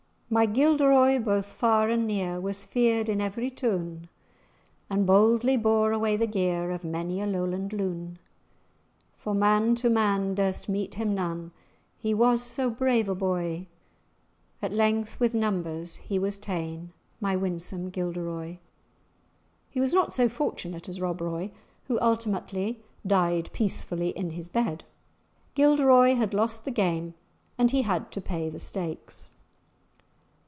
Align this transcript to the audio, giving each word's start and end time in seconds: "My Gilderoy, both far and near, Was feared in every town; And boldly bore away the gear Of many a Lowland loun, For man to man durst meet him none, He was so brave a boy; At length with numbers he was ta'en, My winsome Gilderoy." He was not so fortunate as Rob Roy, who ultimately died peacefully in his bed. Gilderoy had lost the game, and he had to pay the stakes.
"My 0.33 0.45
Gilderoy, 0.45 1.19
both 1.19 1.45
far 1.47 1.89
and 1.89 2.07
near, 2.07 2.39
Was 2.39 2.63
feared 2.63 3.09
in 3.09 3.19
every 3.19 3.49
town; 3.49 4.07
And 4.89 5.05
boldly 5.05 5.57
bore 5.57 5.91
away 5.91 6.15
the 6.15 6.25
gear 6.25 6.71
Of 6.71 6.85
many 6.85 7.19
a 7.19 7.27
Lowland 7.27 7.73
loun, 7.73 8.17
For 9.17 9.33
man 9.33 9.75
to 9.75 9.89
man 9.89 10.35
durst 10.35 10.69
meet 10.69 10.93
him 10.93 11.13
none, 11.13 11.51
He 11.97 12.13
was 12.13 12.41
so 12.41 12.69
brave 12.69 13.09
a 13.09 13.13
boy; 13.13 13.67
At 14.61 14.71
length 14.71 15.19
with 15.19 15.33
numbers 15.33 15.97
he 15.97 16.17
was 16.17 16.37
ta'en, 16.37 16.93
My 17.19 17.35
winsome 17.35 17.89
Gilderoy." 17.89 18.59
He 19.69 19.81
was 19.81 19.93
not 19.93 20.13
so 20.13 20.29
fortunate 20.29 20.87
as 20.87 21.01
Rob 21.01 21.19
Roy, 21.19 21.51
who 21.89 21.99
ultimately 21.99 22.81
died 23.05 23.51
peacefully 23.51 24.11
in 24.11 24.29
his 24.29 24.47
bed. 24.47 24.85
Gilderoy 25.55 26.15
had 26.15 26.33
lost 26.33 26.63
the 26.63 26.71
game, 26.71 27.15
and 27.57 27.71
he 27.71 27.81
had 27.81 28.13
to 28.13 28.21
pay 28.21 28.49
the 28.49 28.59
stakes. 28.59 29.31